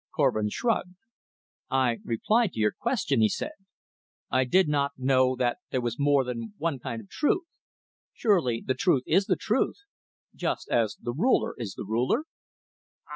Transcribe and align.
Korvin 0.17 0.49
shrugged. 0.49 0.95
"I 1.69 1.99
replied 2.03 2.53
to 2.53 2.59
your 2.59 2.71
question," 2.71 3.21
he 3.21 3.29
said. 3.29 3.51
"I 4.31 4.45
did 4.45 4.67
not 4.67 4.93
know 4.97 5.35
that 5.35 5.59
there 5.69 5.79
was 5.79 5.99
more 5.99 6.23
than 6.23 6.55
one 6.57 6.79
kind 6.79 6.99
of 7.03 7.07
truth. 7.07 7.43
Surely 8.11 8.63
the 8.65 8.73
truth 8.73 9.03
is 9.05 9.27
the 9.27 9.35
truth, 9.35 9.81
just 10.33 10.67
as 10.71 10.97
the 10.99 11.13
Ruler 11.13 11.53
is 11.55 11.75
the 11.75 11.85
Ruler?" 11.85 12.25